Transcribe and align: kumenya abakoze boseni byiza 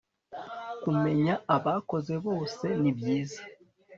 kumenya 0.83 1.33
abakoze 1.55 2.13
boseni 2.23 2.89
byiza 2.97 3.41